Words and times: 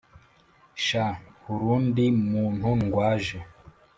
sha 0.85 1.05
hurundi 1.43 2.05
muntu 2.31 2.67
ndwaje" 2.81 3.39